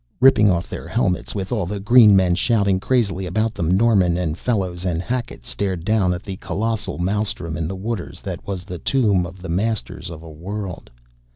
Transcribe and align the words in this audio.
Ripping 0.19 0.49
off 0.49 0.67
their 0.67 0.87
helmets, 0.87 1.35
with 1.35 1.51
all 1.51 1.67
the 1.67 1.79
green 1.79 2.15
men 2.15 2.33
shouting 2.33 2.79
crazily 2.79 3.27
about 3.27 3.53
them, 3.53 3.69
Norman 3.77 4.17
and 4.17 4.35
Fellows 4.35 4.83
and 4.83 4.99
Hackett 4.99 5.45
stared 5.45 5.85
down 5.85 6.11
at 6.11 6.23
the 6.23 6.37
colossal 6.37 6.97
maelstrom 6.97 7.55
in 7.55 7.67
the 7.67 7.75
waters 7.75 8.19
that 8.21 8.47
was 8.47 8.65
the 8.65 8.79
tomb 8.79 9.27
of 9.27 9.43
the 9.43 9.47
masters 9.49 10.09
of 10.09 10.23
a 10.23 10.31
world. 10.31 10.89